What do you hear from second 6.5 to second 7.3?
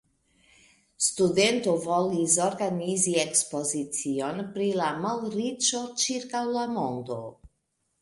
la mondo.